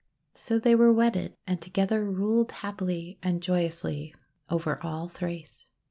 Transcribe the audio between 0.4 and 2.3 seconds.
they were wedded, and to gether